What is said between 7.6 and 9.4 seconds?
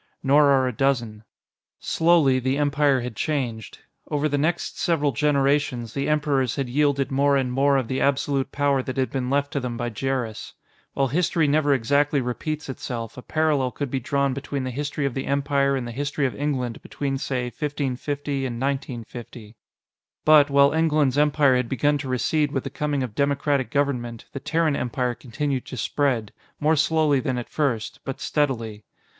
of the absolute power that had been